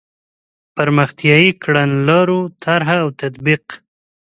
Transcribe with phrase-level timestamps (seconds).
[0.75, 3.65] پرمختیایي کړنلارو طرح او تطبیق.